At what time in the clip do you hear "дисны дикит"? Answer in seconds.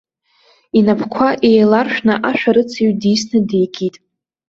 3.01-3.95